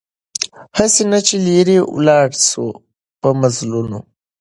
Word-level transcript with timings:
هسي 0.77 1.03
نه 1.11 1.19
چي 1.27 1.35
لیري 1.47 1.77
ولاړ 1.95 2.27
سو 2.49 2.65
په 3.21 3.29
مزلونو 3.41 3.99